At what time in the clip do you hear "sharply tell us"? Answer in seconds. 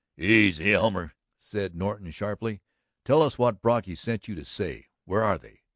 2.09-3.37